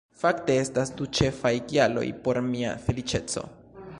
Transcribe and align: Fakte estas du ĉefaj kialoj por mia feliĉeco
Fakte 0.19 0.53
estas 0.61 0.91
du 1.01 1.07
ĉefaj 1.19 1.51
kialoj 1.73 2.07
por 2.23 2.41
mia 2.49 2.75
feliĉeco 2.87 3.49